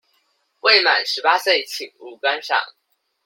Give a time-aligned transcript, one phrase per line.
[0.61, 2.55] 未滿十八歲請勿觀賞